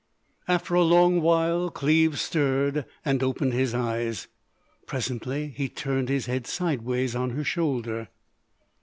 [0.47, 4.27] After a long while Cleves stirred and opened his eyes.
[4.87, 8.07] Presently he turned his head sideways on her shoulder.